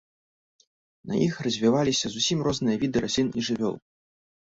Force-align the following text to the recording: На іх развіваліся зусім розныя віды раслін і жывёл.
На 1.11 1.15
іх 1.27 1.35
развіваліся 1.49 2.05
зусім 2.17 2.39
розныя 2.51 2.83
віды 2.85 2.97
раслін 3.09 3.33
і 3.39 3.49
жывёл. 3.53 3.75